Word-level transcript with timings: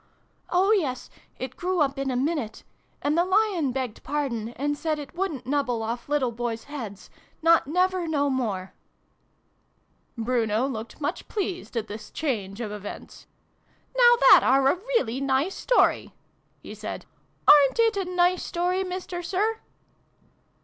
"Oh 0.49 0.71
yes, 0.71 1.11
it 1.37 1.55
grew 1.55 1.79
up 1.79 1.99
in 1.99 2.09
a 2.09 2.15
minute. 2.15 2.63
And 3.03 3.15
the 3.15 3.23
Lion 3.23 3.71
begged 3.71 4.01
pardon, 4.01 4.49
and 4.55 4.75
said 4.75 4.97
it 4.97 5.13
wouldn't 5.13 5.45
nubble 5.45 5.83
off 5.83 6.09
little 6.09 6.31
boys' 6.31 6.63
heads 6.63 7.11
not 7.43 7.67
never 7.67 8.07
no 8.07 8.27
more!" 8.27 8.73
Bruno 10.17 10.65
looked 10.65 11.01
much 11.01 11.27
pleased 11.27 11.77
at 11.77 11.85
this 11.85 12.09
change 12.09 12.59
of 12.61 12.71
events. 12.71 13.27
"Now 13.95 14.15
that 14.31 14.39
are 14.41 14.69
a 14.69 14.73
really 14.75 15.21
nice 15.21 15.53
story!" 15.53 16.15
he 16.63 16.73
said." 16.73 17.05
Arerit 17.47 17.77
it 17.79 17.97
a 18.07 18.11
nice 18.11 18.41
story, 18.43 18.83
Mister 18.83 19.21
Sir 19.21 19.59